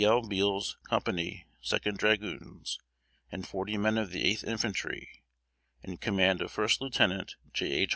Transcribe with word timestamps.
L. 0.03 0.23
Beall's 0.27 0.77
company 0.89 1.45
2d 1.63 1.95
Dragoons, 1.95 2.79
and 3.31 3.47
forty 3.47 3.77
men 3.77 3.99
of 3.99 4.09
the 4.09 4.23
8th 4.23 4.43
Infantry, 4.43 5.21
in 5.83 5.97
command 5.97 6.41
of 6.41 6.51
First 6.51 6.81
Lieutenant 6.81 7.35
J. 7.53 7.71
H. 7.71 7.89